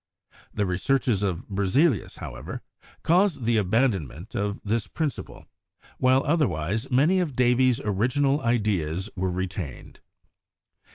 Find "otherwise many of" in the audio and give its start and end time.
6.25-7.35